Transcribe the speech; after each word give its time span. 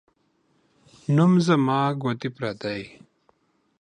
نوم 1.15 1.33
زما، 1.47 1.81
گوتي 2.01 2.29
پردۍ. 2.35 2.81